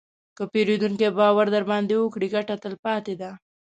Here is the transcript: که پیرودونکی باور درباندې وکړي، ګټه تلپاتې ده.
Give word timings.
که 0.37 0.43
پیرودونکی 0.53 1.09
باور 1.19 1.47
درباندې 1.55 1.95
وکړي، 1.97 2.27
ګټه 2.35 2.55
تلپاتې 2.63 3.13
ده. 3.21 3.31